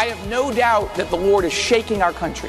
I 0.00 0.06
have 0.06 0.28
no 0.28 0.50
doubt 0.50 0.94
that 0.94 1.10
the 1.10 1.16
Lord 1.18 1.44
is 1.44 1.52
shaking 1.52 2.00
our 2.00 2.14
country. 2.14 2.48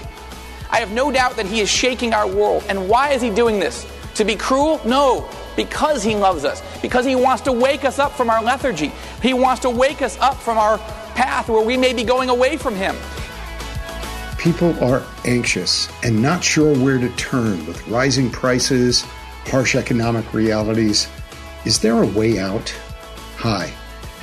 I 0.69 0.79
have 0.79 0.93
no 0.93 1.11
doubt 1.11 1.35
that 1.35 1.45
He 1.45 1.59
is 1.59 1.67
shaking 1.67 2.13
our 2.13 2.25
world. 2.25 2.63
And 2.69 2.87
why 2.87 3.11
is 3.11 3.21
He 3.21 3.29
doing 3.29 3.59
this? 3.59 3.85
To 4.15 4.23
be 4.23 4.37
cruel? 4.37 4.79
No, 4.85 5.29
because 5.57 6.01
He 6.01 6.15
loves 6.15 6.45
us, 6.45 6.63
because 6.81 7.03
He 7.03 7.13
wants 7.13 7.41
to 7.41 7.51
wake 7.51 7.83
us 7.83 7.99
up 7.99 8.13
from 8.13 8.29
our 8.29 8.41
lethargy. 8.41 8.93
He 9.21 9.33
wants 9.33 9.63
to 9.63 9.69
wake 9.69 10.01
us 10.01 10.17
up 10.19 10.37
from 10.37 10.57
our 10.57 10.77
path 11.13 11.49
where 11.49 11.61
we 11.61 11.75
may 11.75 11.91
be 11.91 12.05
going 12.05 12.29
away 12.29 12.55
from 12.55 12.73
Him. 12.73 12.95
People 14.37 14.81
are 14.81 15.03
anxious 15.25 15.89
and 16.05 16.21
not 16.21 16.41
sure 16.45 16.73
where 16.77 16.99
to 16.99 17.09
turn 17.17 17.65
with 17.65 17.85
rising 17.89 18.29
prices, 18.29 19.01
harsh 19.47 19.75
economic 19.75 20.33
realities. 20.33 21.09
Is 21.65 21.79
there 21.79 22.01
a 22.01 22.07
way 22.07 22.39
out? 22.39 22.73
Hi, 23.39 23.73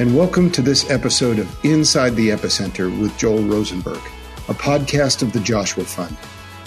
and 0.00 0.16
welcome 0.16 0.48
to 0.48 0.62
this 0.62 0.88
episode 0.90 1.40
of 1.40 1.64
Inside 1.64 2.10
the 2.10 2.28
Epicenter 2.28 2.88
with 3.00 3.18
Joel 3.18 3.42
Rosenberg, 3.42 4.00
a 4.48 4.54
podcast 4.54 5.22
of 5.22 5.32
the 5.32 5.40
Joshua 5.40 5.82
Fund, 5.82 6.16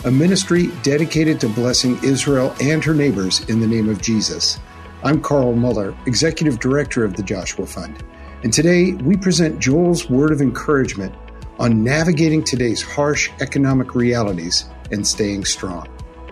a 0.03 0.11
ministry 0.11 0.67
dedicated 0.83 1.39
to 1.39 1.47
blessing 1.47 1.97
Israel 2.03 2.53
and 2.59 2.83
her 2.83 2.93
neighbors 2.93 3.39
in 3.49 3.61
the 3.61 3.67
name 3.67 3.87
of 3.87 4.01
Jesus. 4.01 4.59
I'm 5.01 5.21
Carl 5.21 5.55
Moeller, 5.55 5.95
Executive 6.05 6.59
Director 6.59 7.05
of 7.05 7.15
the 7.15 7.23
Joshua 7.23 7.65
Fund, 7.65 8.03
and 8.43 8.51
today 8.51 8.95
we 8.95 9.15
present 9.15 9.59
Joel's 9.59 10.09
word 10.09 10.33
of 10.33 10.41
encouragement 10.41 11.15
on 11.57 11.85
navigating 11.85 12.43
today's 12.43 12.81
harsh 12.81 13.31
economic 13.39 13.95
realities 13.95 14.65
and 14.91 15.07
staying 15.07 15.45
strong. 15.45 15.87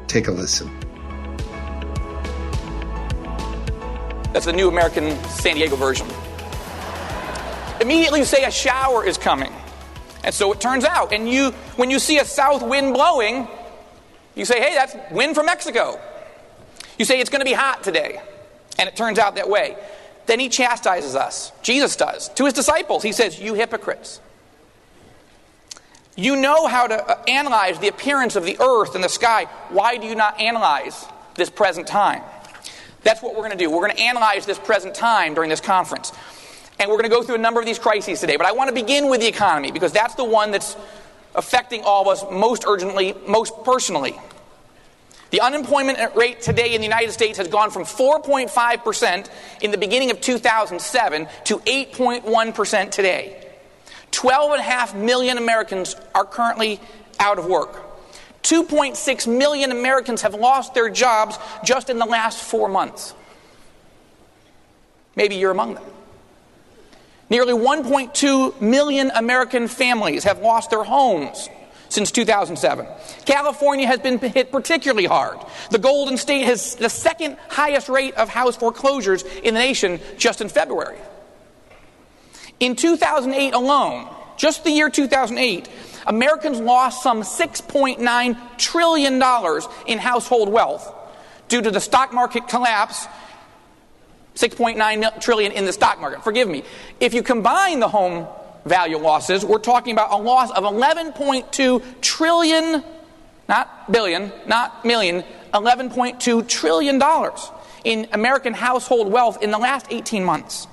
Take 0.07 0.27
a 0.27 0.31
listen. 0.31 0.69
That's 4.33 4.47
the 4.47 4.53
New 4.53 4.67
American 4.67 5.17
Standard 5.29 5.69
version. 5.71 6.05
Immediately 7.81 8.19
you 8.19 8.25
say 8.25 8.43
a 8.43 8.51
shower 8.51 9.05
is 9.05 9.17
coming. 9.17 9.53
And 10.23 10.33
so 10.33 10.51
it 10.51 10.59
turns 10.59 10.83
out. 10.83 11.13
And 11.13 11.30
you 11.30 11.52
when 11.75 11.89
you 11.89 11.99
see 11.99 12.19
a 12.19 12.25
south 12.25 12.61
wind 12.61 12.94
blowing, 12.94 13.47
you 14.35 14.45
say, 14.45 14.61
hey, 14.61 14.75
that's 14.75 14.95
wind 15.11 15.35
from 15.35 15.45
Mexico. 15.45 16.00
You 16.97 17.05
say 17.05 17.19
it's 17.19 17.30
going 17.30 17.39
to 17.39 17.45
be 17.45 17.53
hot 17.53 17.83
today. 17.83 18.22
And 18.77 18.88
it 18.88 18.95
turns 18.95 19.19
out 19.19 19.35
that 19.35 19.50
way. 19.50 19.77
Then 20.25 20.39
he 20.39 20.50
chastises 20.50 21.16
us. 21.16 21.52
Jesus 21.63 21.95
does. 21.95 22.30
To 22.30 22.45
his 22.45 22.53
disciples, 22.53 23.02
he 23.02 23.13
says, 23.13 23.39
You 23.39 23.55
hypocrites. 23.55 24.22
You 26.16 26.35
know 26.35 26.67
how 26.67 26.85
to 26.85 26.95
uh, 26.95 27.23
analyze 27.27 27.80
the 27.80 27.88
appearance 27.88 28.35
of 28.35 28.45
the 28.45 28.57
earth 28.59 28.94
and 28.94 29.03
the 29.03 29.09
sky. 29.09 29.45
Why 29.69 29.97
do 29.97 30.05
you 30.05 30.16
not 30.16 30.39
analyze 30.39 31.05
this 31.35 31.50
present 31.50 31.88
time? 31.88 32.22
That's 33.03 33.22
what 33.22 33.33
we're 33.33 33.41
going 33.41 33.57
to 33.57 33.57
do. 33.57 33.72
We're 33.72 33.88
going 33.88 33.95
to 33.95 34.03
analyze 34.03 34.45
this 34.45 34.59
present 34.59 34.94
time 34.94 35.33
during 35.33 35.50
this 35.50 35.61
conference. 35.61 36.11
And 36.80 36.89
we're 36.89 36.97
going 36.97 37.09
to 37.09 37.16
go 37.16 37.22
through 37.22 37.35
a 37.35 37.39
number 37.39 37.59
of 37.59 37.66
these 37.66 37.80
crises 37.80 38.22
today. 38.22 38.38
But 38.38 38.45
I 38.45 38.53
want 38.53 38.69
to 38.69 38.73
begin 38.73 39.09
with 39.09 39.19
the 39.19 39.27
economy 39.27 39.72
because 39.72 39.91
that's 39.91 40.16
the 40.16 40.23
one 40.23 40.52
that's 40.52 40.77
affecting 41.35 41.83
all 41.83 42.02
of 42.03 42.08
us 42.08 42.23
most 42.31 42.63
urgently, 42.66 43.13
most 43.27 43.53
personally. 43.63 44.17
The 45.31 45.41
unemployment 45.41 46.16
rate 46.16 46.41
today 46.41 46.73
in 46.73 46.81
the 46.81 46.88
United 46.88 47.11
States 47.11 47.38
has 47.38 47.47
gone 47.47 47.69
from 47.69 47.83
4.5% 47.83 49.30
in 49.61 49.72
the 49.72 49.77
beginning 49.77 50.09
of 50.09 50.22
2007 50.22 51.27
to 51.45 51.59
8.1% 51.59 52.91
today. 52.91 53.45
12.5 54.11 54.95
million 54.95 55.38
Americans 55.38 55.95
are 56.16 56.25
currently 56.25 56.80
out 57.19 57.38
of 57.38 57.45
work. 57.45 57.85
2.6 58.41 59.38
million 59.38 59.72
Americans 59.72 60.23
have 60.23 60.33
lost 60.33 60.73
their 60.73 60.89
jobs 60.89 61.38
just 61.63 61.89
in 61.89 62.00
the 62.00 62.05
last 62.05 62.41
four 62.41 62.67
months. 62.67 63.13
Maybe 65.16 65.35
you're 65.35 65.52
among 65.52 65.75
them. 65.75 65.83
Nearly 67.30 67.53
1.2 67.53 68.59
million 68.61 69.11
American 69.13 69.67
families 69.67 70.23
have 70.23 70.39
lost 70.39 70.72
their 70.72 70.83
homes 70.83 71.47
since 71.89 72.11
2007. 72.11 72.88
California 73.25 73.88
has 73.88 73.99
been 73.99 74.19
hit 74.19 74.52
particularly 74.52 75.05
hard. 75.05 75.38
The 75.72 75.79
Golden 75.79 76.17
State 76.17 76.45
has 76.45 76.75
the 76.75 76.90
second 76.90 77.38
highest 77.50 77.90
rate 77.90 78.16
of 78.16 78.29
house 78.29 78.56
foreclosures 78.56 79.23
in 79.44 79.53
the 79.53 79.59
nation 79.59 80.00
just 80.17 80.41
in 80.41 80.50
February. 80.50 80.97
In 82.59 82.75
2008 82.75 83.53
alone, 83.53 84.07
just 84.38 84.63
the 84.63 84.72
year 84.72 84.90
2008, 84.90 85.69
Americans 86.07 86.59
lost 86.59 87.03
some 87.03 87.22
$6.9 87.22 88.57
trillion 88.57 89.13
in 89.88 89.97
household 90.00 90.50
wealth 90.50 90.96
due 91.47 91.61
to 91.61 91.72
the 91.72 91.79
stock 91.79 92.13
market 92.13 92.47
collapse 92.47 93.07
6.9 94.39 95.22
trillion 95.22 95.51
in 95.51 95.66
the 95.66 95.73
stock 95.73 96.00
market. 96.00 96.23
Forgive 96.23 96.47
me. 96.47 96.63
If 97.01 97.13
you 97.13 97.22
combine 97.22 97.81
the 97.81 97.89
home 97.89 98.25
value 98.63 98.97
losses, 98.97 99.44
we're 99.44 99.59
talking 99.59 99.91
about 99.91 100.11
a 100.11 100.17
loss 100.17 100.50
of 100.51 100.63
11.2 100.63 101.83
trillion, 102.00 102.81
not 103.49 103.91
billion, 103.91 104.31
not 104.47 104.85
million, 104.85 105.25
11.2 105.53 106.47
trillion 106.47 106.99
dollars 106.99 107.51
in 107.83 108.07
American 108.13 108.53
household 108.53 109.11
wealth 109.11 109.44
in 109.44 109.51
the 109.51 109.57
last 109.57 109.88
18 109.89 110.23
months. 110.23 110.67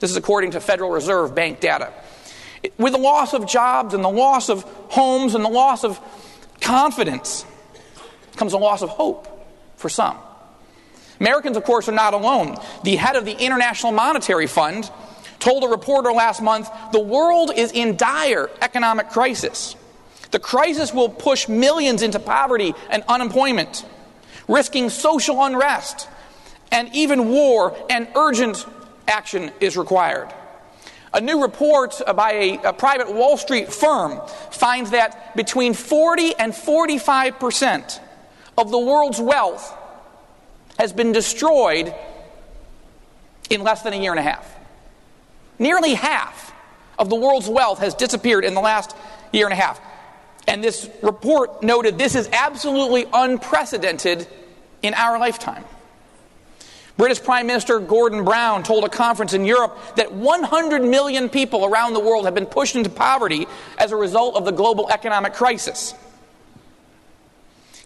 This 0.00 0.10
is 0.10 0.16
according 0.16 0.52
to 0.52 0.60
Federal 0.60 0.90
Reserve 0.90 1.34
Bank 1.34 1.60
data. 1.60 1.92
With 2.78 2.94
the 2.94 2.98
loss 2.98 3.34
of 3.34 3.46
jobs 3.46 3.92
and 3.92 4.02
the 4.02 4.08
loss 4.08 4.48
of 4.48 4.62
homes 4.88 5.34
and 5.34 5.44
the 5.44 5.50
loss 5.50 5.84
of 5.84 6.00
confidence 6.62 7.44
comes 8.36 8.54
a 8.54 8.58
loss 8.58 8.80
of 8.80 8.88
hope 8.88 9.28
for 9.76 9.90
some. 9.90 10.16
Americans, 11.20 11.56
of 11.56 11.64
course, 11.64 11.88
are 11.88 11.92
not 11.92 12.14
alone. 12.14 12.56
The 12.82 12.96
head 12.96 13.16
of 13.16 13.24
the 13.24 13.32
International 13.32 13.92
Monetary 13.92 14.46
Fund 14.46 14.90
told 15.38 15.64
a 15.64 15.68
reporter 15.68 16.12
last 16.12 16.42
month 16.42 16.68
the 16.92 17.00
world 17.00 17.52
is 17.54 17.70
in 17.72 17.96
dire 17.96 18.50
economic 18.60 19.10
crisis. 19.10 19.76
The 20.30 20.38
crisis 20.38 20.92
will 20.92 21.08
push 21.08 21.48
millions 21.48 22.02
into 22.02 22.18
poverty 22.18 22.74
and 22.90 23.04
unemployment, 23.08 23.84
risking 24.48 24.90
social 24.90 25.44
unrest 25.44 26.08
and 26.72 26.92
even 26.92 27.28
war 27.28 27.76
and 27.88 28.08
urgent 28.16 28.66
action 29.06 29.52
is 29.60 29.76
required. 29.76 30.32
A 31.12 31.20
new 31.20 31.40
report 31.40 32.02
by 32.16 32.32
a, 32.32 32.58
a, 32.64 32.72
private 32.72 33.14
Wall 33.14 33.36
Street 33.36 33.72
firm 33.72 34.20
finds 34.50 34.90
that 34.90 35.36
between 35.36 35.72
40 35.72 36.34
and 36.34 36.52
45 36.52 37.38
percent 37.38 38.00
of 38.58 38.72
the 38.72 38.78
world's 38.78 39.20
wealth 39.20 39.72
has 40.78 40.92
been 40.92 41.12
destroyed 41.12 41.94
in 43.50 43.62
less 43.62 43.82
than 43.82 43.92
a 43.92 43.96
year 43.96 44.10
and 44.10 44.20
a 44.20 44.22
half. 44.22 44.54
Nearly 45.58 45.94
half 45.94 46.52
of 46.98 47.10
the 47.10 47.16
world's 47.16 47.48
wealth 47.48 47.78
has 47.78 47.94
disappeared 47.94 48.44
in 48.44 48.54
the 48.54 48.60
last 48.60 48.96
year 49.32 49.46
and 49.46 49.52
a 49.52 49.56
half. 49.56 49.80
And 50.46 50.62
this 50.62 50.88
report 51.02 51.62
noted 51.62 51.98
this 51.98 52.14
is 52.14 52.28
absolutely 52.32 53.06
unprecedented 53.12 54.26
in 54.82 54.94
our 54.94 55.18
lifetime. 55.18 55.64
British 56.96 57.22
Prime 57.22 57.46
Minister 57.46 57.80
Gordon 57.80 58.24
Brown 58.24 58.62
told 58.62 58.84
a 58.84 58.88
conference 58.88 59.32
in 59.32 59.44
Europe 59.44 59.76
that 59.96 60.12
100 60.12 60.82
million 60.82 61.28
people 61.28 61.64
around 61.64 61.94
the 61.94 62.00
world 62.00 62.24
have 62.24 62.34
been 62.34 62.46
pushed 62.46 62.76
into 62.76 62.88
poverty 62.88 63.46
as 63.78 63.90
a 63.90 63.96
result 63.96 64.36
of 64.36 64.44
the 64.44 64.52
global 64.52 64.88
economic 64.90 65.34
crisis. 65.34 65.94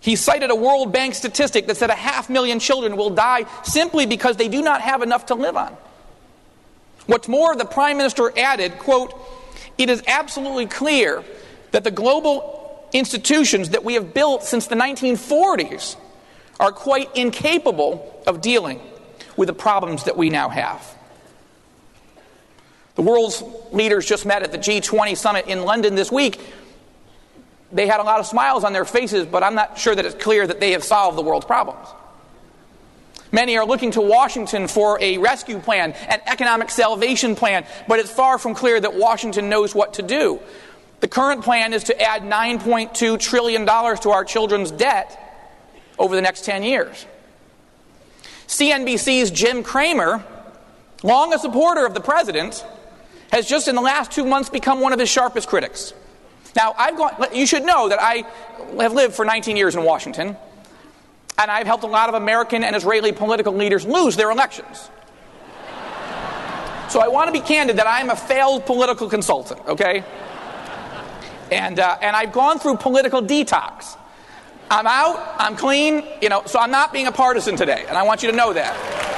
He 0.00 0.16
cited 0.16 0.50
a 0.50 0.54
World 0.54 0.92
Bank 0.92 1.14
statistic 1.14 1.66
that 1.66 1.76
said 1.76 1.90
a 1.90 1.94
half 1.94 2.30
million 2.30 2.60
children 2.60 2.96
will 2.96 3.10
die 3.10 3.46
simply 3.62 4.06
because 4.06 4.36
they 4.36 4.48
do 4.48 4.62
not 4.62 4.80
have 4.80 5.02
enough 5.02 5.26
to 5.26 5.34
live 5.34 5.56
on. 5.56 5.76
What's 7.06 7.26
more, 7.26 7.56
the 7.56 7.64
Prime 7.64 7.96
Minister 7.96 8.32
added, 8.38 8.78
quote, 8.78 9.14
it 9.76 9.88
is 9.88 10.02
absolutely 10.06 10.66
clear 10.66 11.24
that 11.70 11.84
the 11.84 11.90
global 11.90 12.88
institutions 12.92 13.70
that 13.70 13.84
we 13.84 13.94
have 13.94 14.14
built 14.14 14.42
since 14.42 14.66
the 14.66 14.74
1940s 14.74 15.96
are 16.60 16.72
quite 16.72 17.14
incapable 17.16 18.22
of 18.26 18.40
dealing 18.40 18.80
with 19.36 19.46
the 19.46 19.54
problems 19.54 20.04
that 20.04 20.16
we 20.16 20.30
now 20.30 20.48
have. 20.48 20.96
The 22.96 23.02
world's 23.02 23.42
leaders 23.70 24.06
just 24.06 24.26
met 24.26 24.42
at 24.42 24.50
the 24.50 24.58
G20 24.58 25.16
summit 25.16 25.46
in 25.46 25.62
London 25.62 25.94
this 25.94 26.10
week. 26.10 26.40
They 27.70 27.86
had 27.86 28.00
a 28.00 28.02
lot 28.02 28.20
of 28.20 28.26
smiles 28.26 28.64
on 28.64 28.72
their 28.72 28.84
faces, 28.84 29.26
but 29.26 29.42
I'm 29.42 29.54
not 29.54 29.78
sure 29.78 29.94
that 29.94 30.04
it's 30.04 30.22
clear 30.22 30.46
that 30.46 30.60
they 30.60 30.72
have 30.72 30.84
solved 30.84 31.18
the 31.18 31.22
world's 31.22 31.46
problems. 31.46 31.86
Many 33.30 33.58
are 33.58 33.66
looking 33.66 33.90
to 33.90 34.00
Washington 34.00 34.68
for 34.68 34.98
a 35.02 35.18
rescue 35.18 35.58
plan, 35.58 35.92
an 36.08 36.20
economic 36.26 36.70
salvation 36.70 37.36
plan, 37.36 37.66
but 37.86 37.98
it's 37.98 38.10
far 38.10 38.38
from 38.38 38.54
clear 38.54 38.80
that 38.80 38.94
Washington 38.94 39.50
knows 39.50 39.74
what 39.74 39.94
to 39.94 40.02
do. 40.02 40.40
The 41.00 41.08
current 41.08 41.44
plan 41.44 41.74
is 41.74 41.84
to 41.84 42.00
add 42.00 42.22
$9.2 42.22 43.18
trillion 43.18 43.66
to 43.66 44.10
our 44.10 44.24
children's 44.24 44.70
debt 44.70 45.24
over 45.98 46.16
the 46.16 46.22
next 46.22 46.44
10 46.44 46.62
years. 46.62 47.06
CNBC's 48.46 49.30
Jim 49.30 49.62
Cramer, 49.62 50.24
long 51.02 51.34
a 51.34 51.38
supporter 51.38 51.84
of 51.84 51.92
the 51.92 52.00
president, 52.00 52.64
has 53.30 53.46
just 53.46 53.68
in 53.68 53.74
the 53.74 53.82
last 53.82 54.10
two 54.10 54.24
months 54.24 54.48
become 54.48 54.80
one 54.80 54.94
of 54.94 54.98
his 54.98 55.10
sharpest 55.10 55.48
critics. 55.48 55.92
Now, 56.56 56.74
I've 56.76 56.96
gone, 56.96 57.26
you 57.32 57.46
should 57.46 57.64
know 57.64 57.88
that 57.88 58.00
I 58.00 58.24
have 58.80 58.92
lived 58.92 59.14
for 59.14 59.24
19 59.24 59.56
years 59.56 59.74
in 59.74 59.82
Washington, 59.82 60.36
and 61.38 61.50
I've 61.50 61.66
helped 61.66 61.84
a 61.84 61.88
lot 61.88 62.08
of 62.08 62.14
American 62.14 62.64
and 62.64 62.74
Israeli 62.74 63.12
political 63.12 63.54
leaders 63.54 63.84
lose 63.84 64.16
their 64.16 64.30
elections. 64.30 64.90
So 66.88 67.00
I 67.00 67.08
want 67.08 67.28
to 67.28 67.32
be 67.32 67.46
candid 67.46 67.76
that 67.76 67.86
I'm 67.86 68.08
a 68.08 68.16
failed 68.16 68.64
political 68.64 69.08
consultant, 69.10 69.60
okay? 69.68 70.04
And, 71.52 71.78
uh, 71.78 71.98
and 72.00 72.16
I've 72.16 72.32
gone 72.32 72.58
through 72.58 72.78
political 72.78 73.20
detox. 73.22 73.96
I'm 74.70 74.86
out, 74.86 75.34
I'm 75.38 75.56
clean, 75.56 76.04
you 76.20 76.28
know, 76.28 76.42
so 76.46 76.58
I'm 76.58 76.70
not 76.70 76.92
being 76.92 77.06
a 77.06 77.12
partisan 77.12 77.56
today, 77.56 77.84
and 77.88 77.96
I 77.96 78.02
want 78.02 78.22
you 78.22 78.30
to 78.30 78.36
know 78.36 78.52
that. 78.52 79.17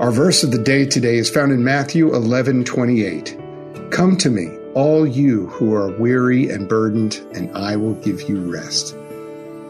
Our 0.00 0.10
verse 0.10 0.42
of 0.42 0.50
the 0.50 0.56
day 0.56 0.86
today 0.86 1.16
is 1.16 1.28
found 1.28 1.52
in 1.52 1.62
Matthew 1.62 2.14
11 2.14 2.64
28. 2.64 3.38
Come 3.90 4.16
to 4.16 4.30
me, 4.30 4.48
all 4.72 5.06
you 5.06 5.48
who 5.48 5.74
are 5.74 5.94
weary 5.98 6.48
and 6.48 6.66
burdened, 6.66 7.20
and 7.34 7.54
I 7.54 7.76
will 7.76 7.92
give 7.96 8.22
you 8.22 8.50
rest. 8.50 8.96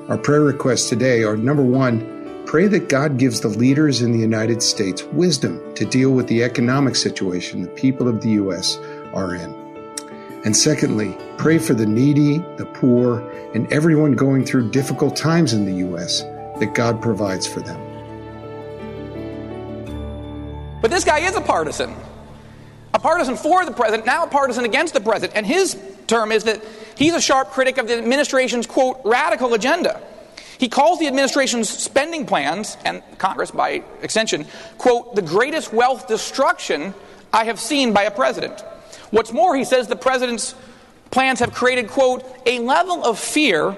Our 0.08 0.16
prayer 0.16 0.42
requests 0.42 0.88
today 0.88 1.24
are 1.24 1.36
number 1.36 1.64
one, 1.64 2.44
Pray 2.46 2.68
that 2.68 2.88
God 2.88 3.18
gives 3.18 3.40
the 3.40 3.48
leaders 3.48 4.02
in 4.02 4.12
the 4.12 4.20
United 4.20 4.62
States 4.62 5.02
wisdom 5.02 5.74
to 5.74 5.84
deal 5.84 6.12
with 6.12 6.28
the 6.28 6.44
economic 6.44 6.94
situation 6.94 7.62
the 7.62 7.68
people 7.70 8.06
of 8.06 8.20
the 8.20 8.30
U.S. 8.30 8.76
are 9.12 9.34
in. 9.34 9.52
And 10.44 10.56
secondly, 10.56 11.16
pray 11.38 11.58
for 11.58 11.74
the 11.74 11.86
needy, 11.86 12.38
the 12.56 12.70
poor, 12.74 13.18
and 13.52 13.72
everyone 13.72 14.12
going 14.12 14.44
through 14.44 14.70
difficult 14.70 15.16
times 15.16 15.52
in 15.52 15.64
the 15.64 15.74
U.S. 15.86 16.22
that 16.60 16.72
God 16.74 17.02
provides 17.02 17.48
for 17.48 17.62
them. 17.62 17.89
But 20.80 20.90
this 20.90 21.04
guy 21.04 21.20
is 21.20 21.36
a 21.36 21.40
partisan. 21.40 21.94
A 22.92 22.98
partisan 22.98 23.36
for 23.36 23.64
the 23.64 23.72
president, 23.72 24.06
now 24.06 24.24
a 24.24 24.26
partisan 24.26 24.64
against 24.64 24.94
the 24.94 25.00
president. 25.00 25.36
And 25.36 25.46
his 25.46 25.80
term 26.06 26.32
is 26.32 26.44
that 26.44 26.62
he's 26.96 27.14
a 27.14 27.20
sharp 27.20 27.50
critic 27.50 27.78
of 27.78 27.86
the 27.86 27.96
administration's, 27.96 28.66
quote, 28.66 29.00
radical 29.04 29.54
agenda. 29.54 30.02
He 30.58 30.68
calls 30.68 30.98
the 30.98 31.06
administration's 31.06 31.68
spending 31.68 32.26
plans, 32.26 32.76
and 32.84 33.02
Congress 33.16 33.50
by 33.50 33.82
extension, 34.02 34.46
quote, 34.76 35.14
the 35.14 35.22
greatest 35.22 35.72
wealth 35.72 36.06
destruction 36.08 36.92
I 37.32 37.44
have 37.44 37.60
seen 37.60 37.92
by 37.92 38.02
a 38.02 38.10
president. 38.10 38.60
What's 39.10 39.32
more, 39.32 39.56
he 39.56 39.64
says 39.64 39.88
the 39.88 39.96
president's 39.96 40.54
plans 41.10 41.40
have 41.40 41.52
created, 41.52 41.88
quote, 41.88 42.24
a 42.44 42.58
level 42.58 43.04
of 43.04 43.18
fear 43.18 43.76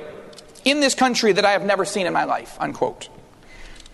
in 0.65 0.81
this 0.81 0.95
country 0.95 1.33
that 1.33 1.45
I 1.45 1.53
have 1.53 1.65
never 1.65 1.85
seen 1.85 2.07
in 2.07 2.13
my 2.13 2.25
life, 2.25 2.57
unquote. 2.59 3.09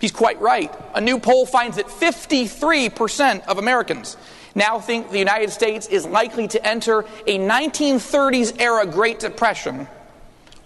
He's 0.01 0.13
quite 0.13 0.41
right. 0.41 0.73
A 0.95 1.01
new 1.01 1.19
poll 1.19 1.47
finds 1.47 1.77
that 1.77 1.87
53% 1.87 3.47
of 3.47 3.59
Americans 3.59 4.17
now 4.55 4.81
think 4.81 5.11
the 5.11 5.19
United 5.19 5.51
States 5.51 5.87
is 5.87 6.07
likely 6.07 6.49
to 6.49 6.67
enter 6.67 7.01
a 7.27 7.39
1930s 7.39 8.61
era 8.61 8.87
Great 8.87 9.19
Depression 9.19 9.89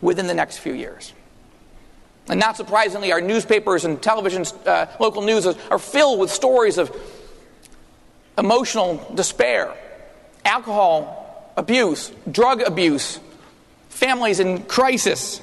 within 0.00 0.26
the 0.26 0.34
next 0.34 0.58
few 0.58 0.72
years. 0.72 1.12
And 2.28 2.38
not 2.38 2.56
surprisingly, 2.56 3.12
our 3.12 3.20
newspapers 3.20 3.84
and 3.84 4.00
television, 4.00 4.44
uh, 4.64 4.86
local 5.00 5.22
news 5.22 5.46
are 5.46 5.78
filled 5.78 6.20
with 6.20 6.30
stories 6.30 6.78
of 6.78 6.94
emotional 8.38 9.04
despair, 9.14 9.74
alcohol 10.44 11.52
abuse, 11.56 12.12
drug 12.30 12.62
abuse, 12.62 13.18
families 13.88 14.40
in 14.40 14.62
crisis. 14.62 15.40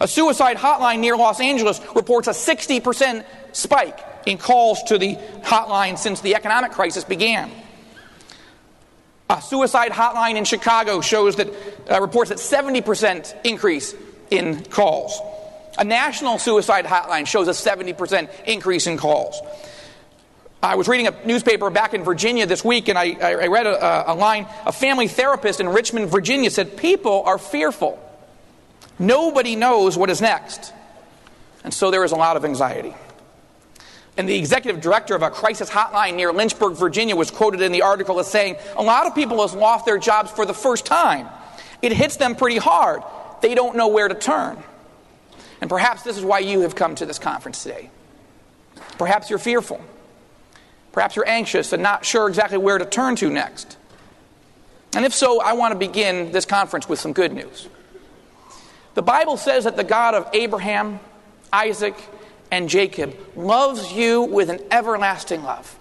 A 0.00 0.08
suicide 0.08 0.56
hotline 0.56 1.00
near 1.00 1.16
Los 1.16 1.40
Angeles 1.40 1.80
reports 1.94 2.26
a 2.26 2.30
60% 2.30 3.24
spike 3.52 4.00
in 4.24 4.38
calls 4.38 4.82
to 4.84 4.96
the 4.96 5.16
hotline 5.42 5.98
since 5.98 6.22
the 6.22 6.34
economic 6.34 6.72
crisis 6.72 7.04
began. 7.04 7.50
A 9.28 9.40
suicide 9.42 9.92
hotline 9.92 10.36
in 10.36 10.44
Chicago 10.44 11.00
shows 11.02 11.36
that 11.36 11.48
uh, 11.90 12.00
reports 12.00 12.30
that 12.30 12.38
70% 12.38 13.34
increase 13.44 13.94
in 14.30 14.64
calls. 14.64 15.20
A 15.78 15.84
national 15.84 16.38
suicide 16.38 16.84
hotline 16.86 17.26
shows 17.26 17.46
a 17.46 17.52
70% 17.52 18.28
increase 18.46 18.86
in 18.86 18.96
calls. 18.96 19.40
I 20.62 20.74
was 20.74 20.88
reading 20.88 21.06
a 21.06 21.26
newspaper 21.26 21.70
back 21.70 21.94
in 21.94 22.04
Virginia 22.04 22.44
this 22.46 22.64
week, 22.64 22.88
and 22.88 22.98
I, 22.98 23.16
I 23.20 23.46
read 23.46 23.66
a, 23.66 24.12
a 24.12 24.14
line. 24.14 24.46
A 24.66 24.72
family 24.72 25.08
therapist 25.08 25.60
in 25.60 25.68
Richmond, 25.68 26.10
Virginia 26.10 26.50
said, 26.50 26.76
People 26.76 27.22
are 27.24 27.38
fearful. 27.38 27.98
Nobody 29.00 29.56
knows 29.56 29.96
what 29.96 30.10
is 30.10 30.20
next. 30.20 30.72
And 31.64 31.74
so 31.74 31.90
there 31.90 32.04
is 32.04 32.12
a 32.12 32.16
lot 32.16 32.36
of 32.36 32.44
anxiety. 32.44 32.94
And 34.16 34.28
the 34.28 34.36
executive 34.36 34.82
director 34.82 35.14
of 35.14 35.22
a 35.22 35.30
crisis 35.30 35.70
hotline 35.70 36.16
near 36.16 36.32
Lynchburg, 36.32 36.74
Virginia, 36.74 37.16
was 37.16 37.30
quoted 37.30 37.62
in 37.62 37.72
the 37.72 37.82
article 37.82 38.20
as 38.20 38.30
saying, 38.30 38.56
A 38.76 38.82
lot 38.82 39.06
of 39.06 39.14
people 39.14 39.40
have 39.40 39.58
lost 39.58 39.86
their 39.86 39.96
jobs 39.96 40.30
for 40.30 40.44
the 40.44 40.52
first 40.52 40.84
time. 40.84 41.26
It 41.80 41.92
hits 41.92 42.16
them 42.16 42.36
pretty 42.36 42.58
hard. 42.58 43.02
They 43.40 43.54
don't 43.54 43.74
know 43.76 43.88
where 43.88 44.06
to 44.06 44.14
turn. 44.14 44.62
And 45.62 45.70
perhaps 45.70 46.02
this 46.02 46.18
is 46.18 46.24
why 46.24 46.40
you 46.40 46.60
have 46.60 46.74
come 46.74 46.94
to 46.96 47.06
this 47.06 47.18
conference 47.18 47.62
today. 47.62 47.90
Perhaps 48.98 49.30
you're 49.30 49.38
fearful. 49.38 49.80
Perhaps 50.92 51.16
you're 51.16 51.28
anxious 51.28 51.72
and 51.72 51.82
not 51.82 52.04
sure 52.04 52.28
exactly 52.28 52.58
where 52.58 52.76
to 52.76 52.84
turn 52.84 53.16
to 53.16 53.30
next. 53.30 53.78
And 54.94 55.06
if 55.06 55.14
so, 55.14 55.40
I 55.40 55.54
want 55.54 55.72
to 55.72 55.78
begin 55.78 56.32
this 56.32 56.44
conference 56.44 56.88
with 56.88 56.98
some 56.98 57.14
good 57.14 57.32
news. 57.32 57.68
The 58.94 59.02
Bible 59.02 59.36
says 59.36 59.64
that 59.64 59.76
the 59.76 59.84
God 59.84 60.14
of 60.14 60.28
Abraham, 60.32 61.00
Isaac, 61.52 61.94
and 62.50 62.68
Jacob 62.68 63.16
loves 63.36 63.92
you 63.92 64.22
with 64.22 64.50
an 64.50 64.60
everlasting 64.70 65.42
love. 65.42 65.76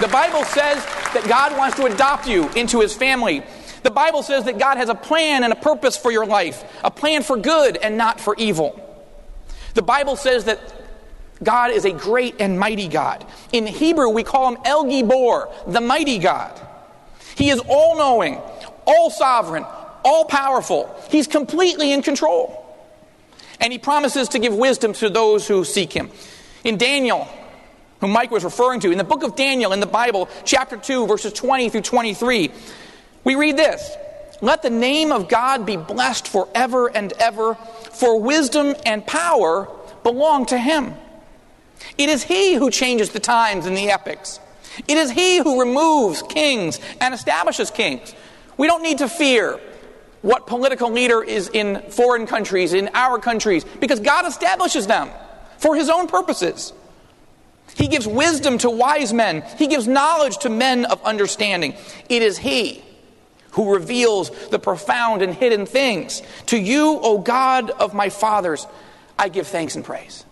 The 0.00 0.08
Bible 0.08 0.44
says 0.44 0.84
that 1.12 1.26
God 1.28 1.56
wants 1.58 1.76
to 1.76 1.84
adopt 1.84 2.26
you 2.28 2.48
into 2.50 2.80
his 2.80 2.94
family 2.94 3.42
the 3.82 3.90
Bible 3.90 4.22
says 4.22 4.44
that 4.44 4.58
God 4.58 4.76
has 4.76 4.88
a 4.88 4.94
plan 4.94 5.42
and 5.42 5.52
a 5.52 5.56
purpose 5.56 5.96
for 5.96 6.10
your 6.10 6.26
life, 6.26 6.64
a 6.84 6.90
plan 6.90 7.22
for 7.22 7.36
good 7.36 7.76
and 7.76 7.96
not 7.96 8.20
for 8.20 8.34
evil. 8.36 8.86
The 9.74 9.82
Bible 9.82 10.16
says 10.16 10.44
that 10.44 10.60
God 11.42 11.70
is 11.70 11.86
a 11.86 11.92
great 11.92 12.36
and 12.40 12.58
mighty 12.58 12.88
God. 12.88 13.26
In 13.52 13.66
Hebrew, 13.66 14.10
we 14.10 14.22
call 14.22 14.52
him 14.52 14.60
El 14.64 14.84
Gibor, 14.84 15.50
the 15.66 15.80
mighty 15.80 16.18
God. 16.18 16.60
He 17.36 17.48
is 17.48 17.60
all 17.66 17.96
knowing, 17.96 18.38
all 18.86 19.10
sovereign, 19.10 19.64
all 20.04 20.24
powerful. 20.24 20.94
He's 21.10 21.26
completely 21.26 21.92
in 21.92 22.02
control. 22.02 22.56
And 23.60 23.72
he 23.72 23.78
promises 23.78 24.28
to 24.30 24.38
give 24.38 24.54
wisdom 24.54 24.92
to 24.94 25.10
those 25.10 25.46
who 25.46 25.64
seek 25.64 25.92
him. 25.92 26.10
In 26.64 26.78
Daniel, 26.78 27.28
whom 28.00 28.10
Mike 28.10 28.30
was 28.30 28.44
referring 28.44 28.80
to, 28.80 28.90
in 28.90 28.98
the 28.98 29.04
book 29.04 29.22
of 29.22 29.36
Daniel 29.36 29.72
in 29.72 29.80
the 29.80 29.86
Bible, 29.86 30.28
chapter 30.44 30.76
2, 30.76 31.06
verses 31.06 31.32
20 31.32 31.68
through 31.68 31.82
23, 31.82 32.50
we 33.24 33.34
read 33.34 33.56
this 33.56 33.96
Let 34.40 34.62
the 34.62 34.70
name 34.70 35.12
of 35.12 35.28
God 35.28 35.66
be 35.66 35.76
blessed 35.76 36.26
forever 36.26 36.88
and 36.88 37.12
ever, 37.14 37.54
for 37.54 38.18
wisdom 38.20 38.74
and 38.86 39.06
power 39.06 39.68
belong 40.02 40.46
to 40.46 40.58
Him. 40.58 40.94
It 41.98 42.08
is 42.08 42.22
He 42.22 42.54
who 42.54 42.70
changes 42.70 43.10
the 43.10 43.20
times 43.20 43.66
and 43.66 43.76
the 43.76 43.90
epochs. 43.90 44.40
It 44.88 44.96
is 44.96 45.10
He 45.10 45.38
who 45.38 45.60
removes 45.60 46.22
kings 46.22 46.80
and 47.00 47.12
establishes 47.12 47.70
kings. 47.70 48.14
We 48.56 48.66
don't 48.66 48.82
need 48.82 48.98
to 48.98 49.08
fear 49.08 49.60
what 50.22 50.46
political 50.46 50.90
leader 50.90 51.22
is 51.22 51.48
in 51.48 51.80
foreign 51.90 52.26
countries, 52.26 52.72
in 52.72 52.90
our 52.94 53.18
countries, 53.18 53.64
because 53.80 54.00
God 54.00 54.26
establishes 54.26 54.86
them 54.86 55.10
for 55.58 55.74
His 55.74 55.88
own 55.88 56.08
purposes. 56.08 56.72
He 57.74 57.88
gives 57.88 58.06
wisdom 58.06 58.58
to 58.58 58.70
wise 58.70 59.12
men, 59.12 59.42
He 59.56 59.66
gives 59.66 59.86
knowledge 59.86 60.38
to 60.38 60.50
men 60.50 60.84
of 60.84 61.02
understanding. 61.04 61.74
It 62.08 62.22
is 62.22 62.38
He 62.38 62.82
who 63.52 63.72
reveals 63.74 64.30
the 64.48 64.58
profound 64.58 65.22
and 65.22 65.34
hidden 65.34 65.66
things. 65.66 66.22
To 66.46 66.58
you, 66.58 66.98
O 67.02 67.18
God 67.18 67.70
of 67.70 67.94
my 67.94 68.08
fathers, 68.08 68.66
I 69.18 69.28
give 69.28 69.46
thanks 69.46 69.76
and 69.76 69.84
praise. 69.84 70.24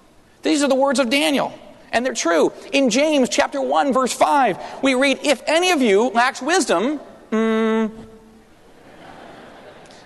These 0.43 0.63
are 0.63 0.69
the 0.69 0.75
words 0.75 1.01
of 1.01 1.11
Daniel, 1.11 1.53
and 1.91 2.07
they're 2.07 2.15
true. 2.15 2.53
In 2.73 2.91
James 2.91 3.29
chapter 3.29 3.61
1, 3.61 3.93
verse 3.93 4.13
5, 4.13 4.83
we 4.83 4.95
read, 4.95 5.19
If 5.25 5.43
any 5.47 5.73
of 5.73 5.83
you 5.83 6.11
lacks 6.11 6.41
wisdom, 6.41 7.01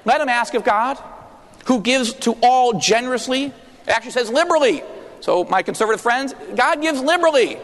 let 0.04 0.20
him 0.20 0.28
ask 0.28 0.54
of 0.54 0.64
God, 0.64 0.98
who 1.66 1.80
gives 1.80 2.12
to 2.14 2.32
all 2.42 2.78
generously. 2.78 3.44
It 3.44 3.52
actually 3.88 4.12
says 4.12 4.30
liberally. 4.30 4.82
So, 5.20 5.44
my 5.44 5.62
conservative 5.62 6.00
friends, 6.00 6.34
God 6.56 6.82
gives 6.82 7.00
liberally. 7.00 7.58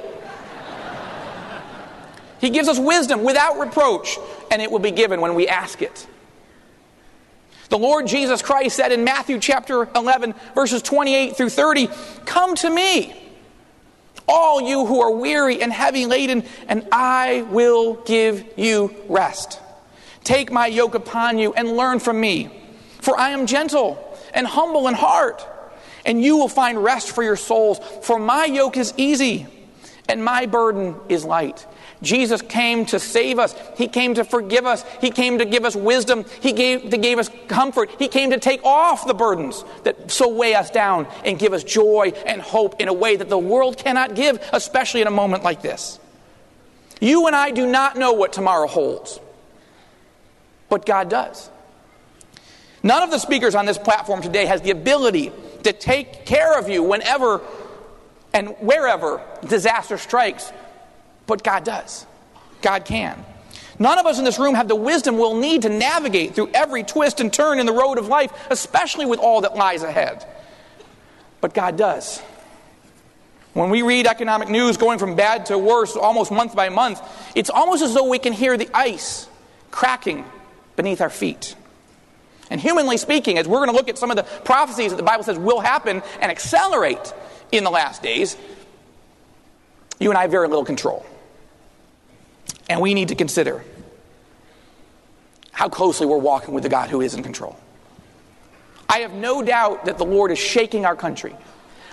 He 2.40 2.50
gives 2.50 2.68
us 2.68 2.78
wisdom 2.78 3.24
without 3.24 3.58
reproach, 3.58 4.16
and 4.50 4.62
it 4.62 4.70
will 4.70 4.78
be 4.78 4.92
given 4.92 5.20
when 5.20 5.34
we 5.34 5.48
ask 5.48 5.82
it. 5.82 6.06
The 7.68 7.78
Lord 7.78 8.06
Jesus 8.06 8.40
Christ 8.40 8.76
said 8.76 8.92
in 8.92 9.04
Matthew 9.04 9.38
chapter 9.40 9.88
11, 9.94 10.34
verses 10.54 10.80
28 10.82 11.36
through 11.36 11.50
30, 11.50 11.88
Come 12.24 12.54
to 12.56 12.70
me, 12.70 13.14
all 14.26 14.60
you 14.60 14.86
who 14.86 15.00
are 15.00 15.10
weary 15.10 15.60
and 15.60 15.72
heavy 15.72 16.06
laden, 16.06 16.44
and 16.68 16.86
I 16.92 17.42
will 17.42 17.94
give 17.94 18.44
you 18.56 18.94
rest. 19.08 19.60
Take 20.28 20.52
my 20.52 20.66
yoke 20.66 20.94
upon 20.94 21.38
you 21.38 21.54
and 21.54 21.74
learn 21.74 22.00
from 22.00 22.20
me, 22.20 22.50
for 23.00 23.18
I 23.18 23.30
am 23.30 23.46
gentle 23.46 23.96
and 24.34 24.46
humble 24.46 24.86
in 24.86 24.92
heart, 24.92 25.42
and 26.04 26.22
you 26.22 26.36
will 26.36 26.50
find 26.50 26.84
rest 26.84 27.12
for 27.12 27.22
your 27.22 27.34
souls. 27.34 27.80
For 28.02 28.18
my 28.18 28.44
yoke 28.44 28.76
is 28.76 28.92
easy 28.98 29.46
and 30.06 30.22
my 30.22 30.44
burden 30.44 30.96
is 31.08 31.24
light. 31.24 31.66
Jesus 32.02 32.42
came 32.42 32.84
to 32.84 32.98
save 32.98 33.38
us. 33.38 33.54
He 33.78 33.88
came 33.88 34.12
to 34.16 34.22
forgive 34.22 34.66
us. 34.66 34.84
He 35.00 35.10
came 35.10 35.38
to 35.38 35.46
give 35.46 35.64
us 35.64 35.74
wisdom. 35.74 36.26
He 36.42 36.52
gave, 36.52 36.90
to 36.90 36.98
give 36.98 37.18
us 37.18 37.30
comfort. 37.46 37.90
He 37.98 38.08
came 38.08 38.28
to 38.32 38.38
take 38.38 38.62
off 38.64 39.06
the 39.06 39.14
burdens 39.14 39.64
that 39.84 40.10
so 40.10 40.28
weigh 40.28 40.54
us 40.54 40.70
down 40.70 41.06
and 41.24 41.38
give 41.38 41.54
us 41.54 41.64
joy 41.64 42.12
and 42.26 42.42
hope 42.42 42.82
in 42.82 42.88
a 42.88 42.92
way 42.92 43.16
that 43.16 43.30
the 43.30 43.38
world 43.38 43.78
cannot 43.78 44.14
give, 44.14 44.46
especially 44.52 45.00
in 45.00 45.06
a 45.06 45.10
moment 45.10 45.42
like 45.42 45.62
this. 45.62 45.98
You 47.00 47.28
and 47.28 47.34
I 47.34 47.50
do 47.50 47.66
not 47.66 47.96
know 47.96 48.12
what 48.12 48.34
tomorrow 48.34 48.66
holds, 48.66 49.20
but 50.68 50.86
God 50.86 51.08
does. 51.08 51.50
None 52.82 53.02
of 53.02 53.10
the 53.10 53.18
speakers 53.18 53.54
on 53.54 53.66
this 53.66 53.78
platform 53.78 54.22
today 54.22 54.46
has 54.46 54.62
the 54.62 54.70
ability 54.70 55.32
to 55.64 55.72
take 55.72 56.26
care 56.26 56.58
of 56.58 56.68
you 56.68 56.82
whenever 56.82 57.40
and 58.32 58.50
wherever 58.60 59.20
disaster 59.46 59.98
strikes 59.98 60.52
but 61.28 61.44
God 61.44 61.62
does. 61.62 62.06
God 62.62 62.84
can. 62.84 63.24
None 63.78 63.98
of 63.98 64.06
us 64.06 64.18
in 64.18 64.24
this 64.24 64.40
room 64.40 64.56
have 64.56 64.66
the 64.66 64.74
wisdom 64.74 65.18
we'll 65.18 65.36
need 65.36 65.62
to 65.62 65.68
navigate 65.68 66.34
through 66.34 66.50
every 66.52 66.82
twist 66.82 67.20
and 67.20 67.32
turn 67.32 67.60
in 67.60 67.66
the 67.66 67.72
road 67.72 67.98
of 67.98 68.08
life, 68.08 68.32
especially 68.50 69.06
with 69.06 69.20
all 69.20 69.42
that 69.42 69.54
lies 69.54 69.84
ahead. 69.84 70.26
But 71.40 71.54
God 71.54 71.76
does. 71.76 72.18
When 73.52 73.70
we 73.70 73.82
read 73.82 74.06
economic 74.06 74.48
news 74.48 74.76
going 74.76 74.98
from 74.98 75.14
bad 75.14 75.46
to 75.46 75.58
worse 75.58 75.94
almost 75.94 76.32
month 76.32 76.56
by 76.56 76.70
month, 76.70 77.00
it's 77.36 77.50
almost 77.50 77.82
as 77.82 77.94
though 77.94 78.08
we 78.08 78.18
can 78.18 78.32
hear 78.32 78.56
the 78.56 78.68
ice 78.74 79.28
cracking 79.70 80.24
beneath 80.78 81.02
our 81.02 81.10
feet. 81.10 81.54
And 82.50 82.58
humanly 82.58 82.96
speaking, 82.96 83.36
as 83.36 83.46
we're 83.46 83.58
going 83.58 83.68
to 83.68 83.76
look 83.76 83.90
at 83.90 83.98
some 83.98 84.10
of 84.10 84.16
the 84.16 84.22
prophecies 84.22 84.92
that 84.92 84.96
the 84.96 85.02
Bible 85.02 85.24
says 85.24 85.38
will 85.38 85.60
happen 85.60 86.02
and 86.20 86.30
accelerate 86.30 87.12
in 87.52 87.64
the 87.64 87.70
last 87.70 88.02
days, 88.02 88.38
you 89.98 90.08
and 90.08 90.16
I 90.16 90.22
have 90.22 90.30
very 90.30 90.48
little 90.48 90.64
control. 90.64 91.04
And 92.70 92.80
we 92.80 92.94
need 92.94 93.08
to 93.08 93.14
consider 93.14 93.64
how 95.50 95.68
closely 95.68 96.06
we're 96.06 96.16
walking 96.16 96.54
with 96.54 96.62
the 96.62 96.68
God 96.68 96.88
who 96.88 97.00
is 97.00 97.14
in 97.14 97.22
control. 97.22 97.58
I 98.88 99.00
have 99.00 99.12
no 99.12 99.42
doubt 99.42 99.86
that 99.86 99.98
the 99.98 100.06
Lord 100.06 100.30
is 100.30 100.38
shaking 100.38 100.86
our 100.86 100.94
country. 100.94 101.34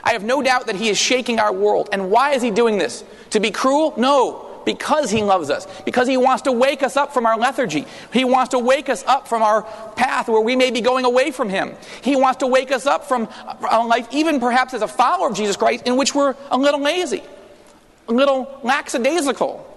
I 0.03 0.13
have 0.13 0.23
no 0.23 0.43
doubt 0.43 0.67
that 0.67 0.75
He 0.75 0.89
is 0.89 0.97
shaking 0.99 1.39
our 1.39 1.51
world. 1.51 1.89
And 1.91 2.11
why 2.11 2.33
is 2.33 2.43
He 2.43 2.51
doing 2.51 2.77
this? 2.77 3.03
To 3.31 3.39
be 3.39 3.49
cruel? 3.49 3.95
No. 3.97 4.44
Because 4.65 5.11
He 5.11 5.23
loves 5.23 5.49
us. 5.49 5.67
Because 5.83 6.07
He 6.07 6.17
wants 6.17 6.43
to 6.43 6.51
wake 6.51 6.83
us 6.83 6.97
up 6.97 7.13
from 7.13 7.25
our 7.25 7.37
lethargy. 7.37 7.85
He 8.11 8.25
wants 8.25 8.49
to 8.49 8.59
wake 8.59 8.89
us 8.89 9.03
up 9.05 9.27
from 9.27 9.41
our 9.41 9.61
path 9.95 10.27
where 10.27 10.41
we 10.41 10.55
may 10.55 10.71
be 10.71 10.81
going 10.81 11.05
away 11.05 11.31
from 11.31 11.49
Him. 11.49 11.75
He 12.01 12.15
wants 12.15 12.39
to 12.39 12.47
wake 12.47 12.71
us 12.71 12.85
up 12.85 13.05
from 13.05 13.29
a 13.69 13.85
life, 13.85 14.07
even 14.11 14.39
perhaps 14.39 14.73
as 14.73 14.81
a 14.81 14.87
follower 14.87 15.29
of 15.29 15.35
Jesus 15.35 15.55
Christ, 15.55 15.87
in 15.87 15.95
which 15.97 16.13
we're 16.13 16.35
a 16.51 16.57
little 16.57 16.81
lazy, 16.81 17.23
a 18.07 18.13
little 18.13 18.59
lackadaisical, 18.63 19.71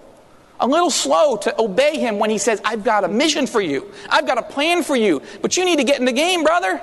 a 0.59 0.67
little 0.67 0.89
slow 0.89 1.37
to 1.37 1.61
obey 1.61 1.97
him 1.97 2.19
when 2.19 2.29
he 2.29 2.37
says, 2.37 2.61
I've 2.65 2.83
got 2.83 3.03
a 3.03 3.07
mission 3.07 3.47
for 3.47 3.61
you. 3.61 3.91
I've 4.09 4.27
got 4.27 4.37
a 4.37 4.43
plan 4.43 4.83
for 4.83 4.95
you. 4.95 5.21
But 5.41 5.55
you 5.55 5.63
need 5.63 5.77
to 5.77 5.85
get 5.85 5.99
in 5.99 6.05
the 6.05 6.11
game, 6.11 6.43
brother. 6.43 6.81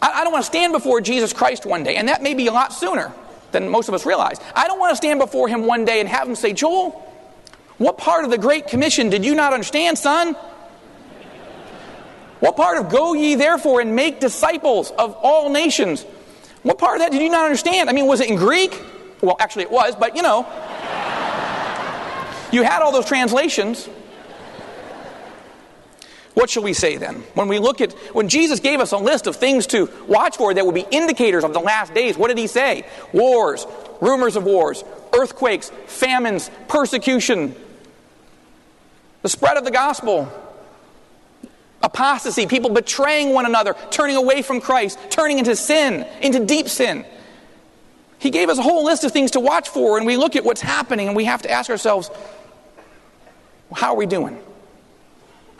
I, 0.00 0.20
I 0.20 0.24
don't 0.24 0.32
want 0.32 0.44
to 0.44 0.46
stand 0.46 0.72
before 0.72 1.00
Jesus 1.00 1.32
Christ 1.32 1.66
one 1.66 1.82
day, 1.82 1.96
and 1.96 2.08
that 2.08 2.22
may 2.22 2.34
be 2.34 2.46
a 2.46 2.52
lot 2.52 2.72
sooner 2.72 3.12
than 3.52 3.68
most 3.68 3.88
of 3.88 3.94
us 3.94 4.04
realize. 4.06 4.38
I 4.54 4.66
don't 4.66 4.78
want 4.78 4.90
to 4.90 4.96
stand 4.96 5.20
before 5.20 5.48
him 5.48 5.66
one 5.66 5.84
day 5.84 6.00
and 6.00 6.08
have 6.08 6.28
him 6.28 6.34
say, 6.34 6.52
Joel, 6.52 6.90
what 7.78 7.98
part 7.98 8.24
of 8.24 8.30
the 8.30 8.38
Great 8.38 8.68
Commission 8.68 9.10
did 9.10 9.24
you 9.24 9.34
not 9.34 9.52
understand, 9.52 9.98
son? 9.98 10.34
What 12.40 12.56
part 12.56 12.78
of 12.78 12.90
go 12.90 13.14
ye 13.14 13.36
therefore 13.36 13.80
and 13.80 13.94
make 13.94 14.18
disciples 14.18 14.90
of 14.92 15.14
all 15.22 15.48
nations? 15.48 16.04
What 16.62 16.78
part 16.78 16.96
of 16.96 17.02
that 17.02 17.12
did 17.12 17.22
you 17.22 17.30
not 17.30 17.44
understand? 17.44 17.88
I 17.88 17.92
mean, 17.92 18.06
was 18.06 18.20
it 18.20 18.28
in 18.28 18.36
Greek? 18.36 18.80
Well, 19.20 19.36
actually, 19.38 19.62
it 19.62 19.70
was, 19.70 19.94
but 19.94 20.16
you 20.16 20.22
know. 20.22 20.40
You 22.52 22.62
had 22.62 22.82
all 22.82 22.92
those 22.92 23.06
translations. 23.06 23.88
What 26.34 26.48
shall 26.48 26.62
we 26.62 26.72
say 26.72 26.96
then? 26.96 27.16
When 27.34 27.48
we 27.48 27.58
look 27.58 27.80
at, 27.80 27.92
when 28.14 28.28
Jesus 28.28 28.60
gave 28.60 28.80
us 28.80 28.92
a 28.92 28.96
list 28.96 29.26
of 29.26 29.36
things 29.36 29.66
to 29.68 29.90
watch 30.06 30.38
for 30.38 30.54
that 30.54 30.64
would 30.64 30.74
be 30.74 30.86
indicators 30.90 31.44
of 31.44 31.52
the 31.52 31.60
last 31.60 31.92
days, 31.92 32.16
what 32.16 32.28
did 32.28 32.38
he 32.38 32.46
say? 32.46 32.86
Wars, 33.12 33.66
rumors 34.00 34.36
of 34.36 34.44
wars, 34.44 34.82
earthquakes, 35.14 35.70
famines, 35.86 36.50
persecution, 36.68 37.54
the 39.20 39.28
spread 39.28 39.58
of 39.58 39.64
the 39.64 39.70
gospel, 39.70 40.26
apostasy, 41.82 42.46
people 42.46 42.70
betraying 42.70 43.34
one 43.34 43.44
another, 43.44 43.76
turning 43.90 44.16
away 44.16 44.40
from 44.40 44.60
Christ, 44.60 44.98
turning 45.10 45.38
into 45.38 45.54
sin, 45.54 46.06
into 46.22 46.44
deep 46.46 46.68
sin. 46.68 47.04
He 48.18 48.30
gave 48.30 48.48
us 48.48 48.56
a 48.56 48.62
whole 48.62 48.84
list 48.84 49.04
of 49.04 49.12
things 49.12 49.32
to 49.32 49.40
watch 49.40 49.68
for, 49.68 49.98
and 49.98 50.06
we 50.06 50.16
look 50.16 50.34
at 50.34 50.44
what's 50.44 50.60
happening, 50.60 51.08
and 51.08 51.16
we 51.16 51.24
have 51.24 51.42
to 51.42 51.50
ask 51.50 51.68
ourselves, 51.68 52.10
how 53.74 53.92
are 53.92 53.96
we 53.96 54.06
doing? 54.06 54.40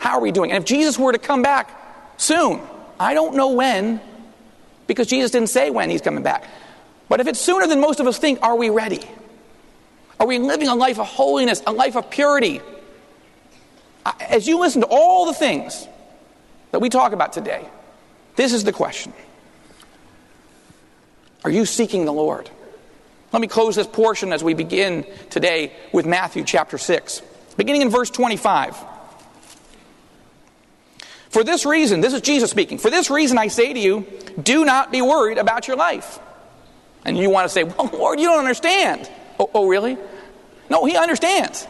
How 0.03 0.17
are 0.17 0.19
we 0.19 0.33
doing? 0.33 0.51
And 0.51 0.61
if 0.61 0.67
Jesus 0.67 0.99
were 0.99 1.13
to 1.13 1.17
come 1.17 1.41
back 1.41 1.69
soon, 2.17 2.59
I 2.99 3.13
don't 3.13 3.37
know 3.37 3.53
when, 3.53 4.01
because 4.85 5.07
Jesus 5.07 5.31
didn't 5.31 5.47
say 5.47 5.69
when 5.69 5.89
he's 5.89 6.01
coming 6.01 6.23
back. 6.23 6.43
But 7.07 7.21
if 7.21 7.27
it's 7.27 7.39
sooner 7.39 7.67
than 7.67 7.79
most 7.79 8.01
of 8.01 8.07
us 8.07 8.17
think, 8.17 8.39
are 8.41 8.57
we 8.57 8.69
ready? 8.69 8.99
Are 10.19 10.27
we 10.27 10.39
living 10.39 10.67
a 10.67 10.75
life 10.75 10.99
of 10.99 11.07
holiness, 11.07 11.63
a 11.65 11.71
life 11.71 11.95
of 11.95 12.09
purity? 12.09 12.59
As 14.19 14.45
you 14.45 14.59
listen 14.59 14.81
to 14.81 14.87
all 14.87 15.25
the 15.25 15.33
things 15.33 15.87
that 16.71 16.81
we 16.81 16.89
talk 16.89 17.13
about 17.13 17.31
today, 17.31 17.65
this 18.35 18.51
is 18.51 18.65
the 18.65 18.73
question 18.73 19.13
Are 21.45 21.49
you 21.49 21.65
seeking 21.65 22.03
the 22.03 22.11
Lord? 22.11 22.49
Let 23.31 23.41
me 23.41 23.47
close 23.47 23.77
this 23.77 23.87
portion 23.87 24.33
as 24.33 24.43
we 24.43 24.53
begin 24.53 25.05
today 25.29 25.71
with 25.93 26.05
Matthew 26.05 26.43
chapter 26.43 26.77
6. 26.77 27.21
Beginning 27.55 27.83
in 27.83 27.89
verse 27.89 28.09
25. 28.09 28.91
For 31.33 31.43
this 31.43 31.65
reason, 31.65 31.99
this 31.99 32.13
is 32.13 32.21
Jesus 32.21 32.51
speaking, 32.51 32.77
for 32.77 32.91
this 32.91 33.09
reason 33.09 33.39
I 33.39 33.47
say 33.47 33.73
to 33.73 33.79
you, 33.79 34.05
do 34.41 34.63
not 34.63 34.91
be 34.91 35.01
worried 35.01 35.39
about 35.39 35.67
your 35.67 35.75
life. 35.75 36.19
And 37.05 37.17
you 37.17 37.31
want 37.31 37.45
to 37.45 37.49
say, 37.49 37.63
well, 37.63 37.89
Lord, 37.91 38.19
you 38.19 38.27
don't 38.27 38.37
understand. 38.37 39.09
Oh, 39.39 39.49
oh, 39.51 39.67
really? 39.67 39.97
No, 40.69 40.85
he 40.85 40.95
understands. 40.95 41.67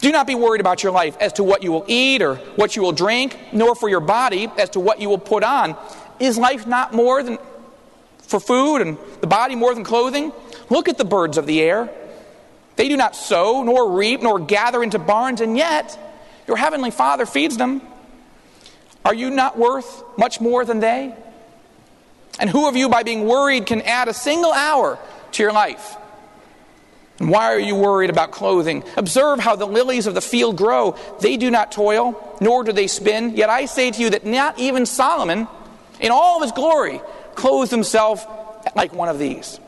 Do 0.00 0.10
not 0.10 0.26
be 0.26 0.34
worried 0.34 0.62
about 0.62 0.82
your 0.82 0.90
life 0.90 1.18
as 1.20 1.34
to 1.34 1.44
what 1.44 1.62
you 1.62 1.70
will 1.70 1.84
eat 1.86 2.22
or 2.22 2.36
what 2.56 2.76
you 2.76 2.82
will 2.82 2.92
drink, 2.92 3.38
nor 3.52 3.74
for 3.74 3.90
your 3.90 4.00
body 4.00 4.50
as 4.56 4.70
to 4.70 4.80
what 4.80 5.02
you 5.02 5.10
will 5.10 5.18
put 5.18 5.44
on. 5.44 5.76
Is 6.18 6.38
life 6.38 6.66
not 6.66 6.94
more 6.94 7.22
than 7.22 7.36
for 8.22 8.40
food 8.40 8.78
and 8.78 8.96
the 9.20 9.26
body 9.26 9.54
more 9.54 9.74
than 9.74 9.84
clothing? 9.84 10.32
Look 10.70 10.88
at 10.88 10.96
the 10.96 11.04
birds 11.04 11.36
of 11.36 11.44
the 11.44 11.60
air. 11.60 11.90
They 12.76 12.88
do 12.88 12.96
not 12.96 13.14
sow, 13.14 13.62
nor 13.62 13.92
reap, 13.92 14.22
nor 14.22 14.38
gather 14.38 14.82
into 14.82 14.98
barns, 14.98 15.42
and 15.42 15.58
yet 15.58 15.98
your 16.48 16.56
heavenly 16.56 16.90
Father 16.90 17.26
feeds 17.26 17.58
them. 17.58 17.82
Are 19.04 19.14
you 19.14 19.30
not 19.30 19.58
worth 19.58 20.02
much 20.16 20.40
more 20.40 20.64
than 20.64 20.80
they? 20.80 21.14
And 22.40 22.50
who 22.50 22.68
of 22.68 22.76
you, 22.76 22.88
by 22.88 23.02
being 23.02 23.26
worried, 23.26 23.66
can 23.66 23.82
add 23.82 24.08
a 24.08 24.14
single 24.14 24.52
hour 24.52 24.98
to 25.32 25.42
your 25.42 25.52
life? 25.52 25.96
And 27.20 27.30
why 27.30 27.52
are 27.52 27.60
you 27.60 27.76
worried 27.76 28.10
about 28.10 28.32
clothing? 28.32 28.82
Observe 28.96 29.38
how 29.38 29.54
the 29.54 29.66
lilies 29.66 30.06
of 30.06 30.14
the 30.14 30.20
field 30.20 30.56
grow. 30.56 30.96
They 31.20 31.36
do 31.36 31.50
not 31.50 31.70
toil, 31.70 32.36
nor 32.40 32.64
do 32.64 32.72
they 32.72 32.88
spin. 32.88 33.36
Yet 33.36 33.50
I 33.50 33.66
say 33.66 33.90
to 33.90 34.02
you 34.02 34.10
that 34.10 34.26
not 34.26 34.58
even 34.58 34.84
Solomon, 34.84 35.46
in 36.00 36.10
all 36.10 36.38
of 36.38 36.42
his 36.42 36.52
glory, 36.52 37.00
clothed 37.34 37.70
himself 37.70 38.26
like 38.74 38.92
one 38.92 39.08
of 39.08 39.18
these. 39.18 39.60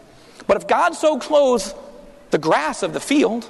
But 0.49 0.57
if 0.57 0.67
God 0.67 0.95
so 0.95 1.19
clothes 1.19 1.75
the 2.31 2.39
grass 2.39 2.83
of 2.83 2.93
the 2.93 3.01
field, 3.01 3.45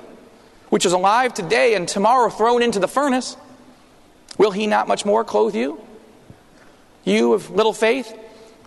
which 0.69 0.85
is 0.85 0.93
alive 0.93 1.33
today 1.33 1.75
and 1.75 1.88
tomorrow 1.88 2.28
thrown 2.28 2.62
into 2.62 2.78
the 2.78 2.88
furnace, 2.88 3.37
Will 4.38 4.50
he 4.50 4.66
not 4.66 4.88
much 4.88 5.05
more 5.05 5.25
clothe 5.25 5.55
you? 5.55 5.81
You 7.05 7.33
of 7.33 7.50
little 7.50 7.73
faith? 7.73 8.16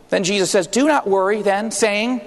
Then 0.10 0.24
Jesus 0.24 0.50
says, 0.50 0.68
Do 0.68 0.88
not 0.88 1.08
worry 1.08 1.42
then, 1.42 1.72
saying, 1.72 2.20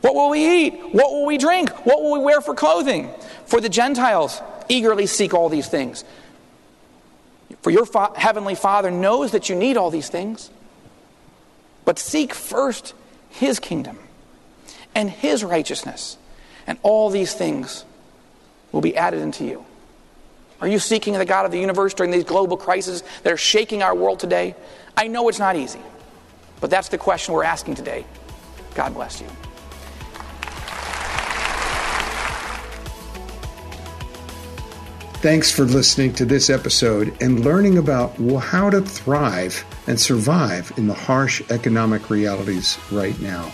What 0.00 0.14
will 0.14 0.30
we 0.30 0.64
eat? 0.64 0.94
What 0.94 1.10
will 1.10 1.26
we 1.26 1.38
drink? 1.38 1.70
What 1.86 2.02
will 2.02 2.12
we 2.12 2.20
wear 2.20 2.40
for 2.40 2.54
clothing? 2.54 3.10
For 3.46 3.60
the 3.60 3.68
Gentiles 3.68 4.40
eagerly 4.68 5.06
seek 5.06 5.34
all 5.34 5.48
these 5.48 5.68
things. 5.68 6.04
For 7.62 7.70
your 7.70 7.86
fa- 7.86 8.12
heavenly 8.16 8.54
Father 8.54 8.90
knows 8.90 9.32
that 9.32 9.48
you 9.48 9.56
need 9.56 9.76
all 9.76 9.90
these 9.90 10.08
things. 10.08 10.50
But 11.84 11.98
seek 11.98 12.34
first 12.34 12.94
his 13.30 13.60
kingdom 13.60 13.98
and 14.94 15.10
his 15.10 15.44
righteousness, 15.44 16.16
and 16.66 16.78
all 16.82 17.10
these 17.10 17.34
things 17.34 17.84
will 18.72 18.80
be 18.80 18.96
added 18.96 19.20
into 19.20 19.44
you. 19.44 19.64
Are 20.60 20.68
you 20.68 20.78
seeking 20.78 21.12
the 21.14 21.24
God 21.24 21.44
of 21.44 21.52
the 21.52 21.58
universe 21.58 21.92
during 21.92 22.10
these 22.10 22.24
global 22.24 22.56
crises 22.56 23.02
that 23.22 23.32
are 23.32 23.36
shaking 23.36 23.82
our 23.82 23.94
world 23.94 24.20
today? 24.20 24.56
I 24.96 25.06
know 25.06 25.28
it's 25.28 25.38
not 25.38 25.56
easy, 25.56 25.80
but 26.60 26.70
that's 26.70 26.88
the 26.88 26.98
question 26.98 27.34
we're 27.34 27.44
asking 27.44 27.74
today. 27.74 28.06
God 28.74 28.94
bless 28.94 29.20
you. 29.20 29.26
Thanks 35.20 35.50
for 35.50 35.64
listening 35.64 36.12
to 36.14 36.24
this 36.24 36.48
episode 36.50 37.16
and 37.20 37.44
learning 37.44 37.78
about 37.78 38.16
how 38.40 38.70
to 38.70 38.80
thrive 38.80 39.64
and 39.86 40.00
survive 40.00 40.72
in 40.76 40.86
the 40.86 40.94
harsh 40.94 41.42
economic 41.50 42.10
realities 42.10 42.78
right 42.92 43.18
now. 43.20 43.50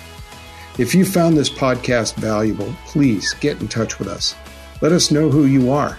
If 0.79 0.95
you 0.95 1.05
found 1.05 1.37
this 1.37 1.51
podcast 1.51 2.15
valuable, 2.17 2.75
please 2.87 3.33
get 3.35 3.61
in 3.61 3.69
touch 3.69 3.99
with 3.99 4.09
us. 4.09 4.35
Let 4.81 4.93
us 4.93 5.11
know 5.11 5.31
who 5.31 5.47
you 5.47 5.71
are. 5.71 5.99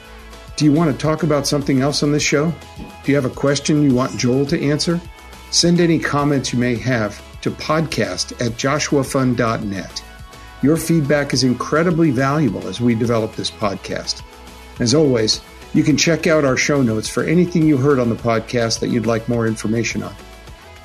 Do 0.56 0.66
you 0.66 0.72
want 0.72 0.92
to 0.92 0.98
talk 0.98 1.24
about 1.24 1.48
something 1.48 1.82
else 1.82 2.04
on 2.04 2.12
this 2.12 2.22
show? 2.22 2.54
Do 3.04 3.12
you 3.12 3.16
have 3.16 3.26
a 3.26 3.30
question 3.30 3.82
you 3.82 3.96
want 3.96 4.18
Joel 4.18 4.46
to 4.48 4.64
answer? 4.64 5.02
Send 5.50 5.80
any 5.80 5.98
comments 5.98 6.54
you 6.54 6.60
may 6.60 6.76
have 6.76 7.20
to 7.42 7.50
podcast 7.50 8.34
at 8.34 8.54
joshuafund.net. 8.54 10.04
Your 10.62 10.78
feedback 10.78 11.34
is 11.34 11.44
incredibly 11.44 12.12
valuable 12.12 12.68
as 12.68 12.80
we 12.80 12.94
develop 12.94 13.36
this 13.36 13.50
podcast. 13.50 14.22
As 14.80 14.94
always, 14.94 15.42
you 15.74 15.84
can 15.84 15.98
check 15.98 16.28
out 16.28 16.46
our 16.46 16.56
show 16.56 16.84
notes 16.84 17.10
for 17.10 17.24
anything 17.24 17.64
you 17.64 17.78
heard 17.78 18.00
on 18.00 18.10
the 18.10 18.16
podcast 18.16 18.80
that 18.80 18.90
you'd 18.90 19.08
like 19.08 19.28
more 19.28 19.48
information 19.48 20.04
on. 20.04 20.16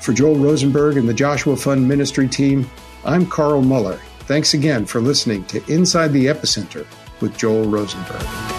For 0.01 0.13
Joel 0.13 0.35
Rosenberg 0.35 0.97
and 0.97 1.07
the 1.07 1.13
Joshua 1.13 1.55
Fund 1.55 1.87
Ministry 1.87 2.27
team, 2.27 2.69
I'm 3.05 3.27
Carl 3.27 3.61
Moeller. 3.61 3.99
Thanks 4.21 4.55
again 4.55 4.85
for 4.85 4.99
listening 4.99 5.45
to 5.45 5.63
Inside 5.71 6.09
the 6.09 6.25
Epicenter 6.25 6.87
with 7.21 7.37
Joel 7.37 7.65
Rosenberg. 7.65 8.58